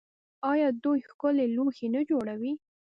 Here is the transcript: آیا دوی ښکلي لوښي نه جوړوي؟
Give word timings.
آیا 0.51 0.67
دوی 0.83 0.99
ښکلي 1.09 1.45
لوښي 1.55 1.87
نه 1.95 2.01
جوړوي؟ 2.09 2.53